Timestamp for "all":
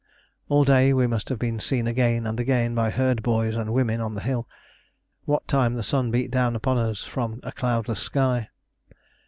0.49-0.63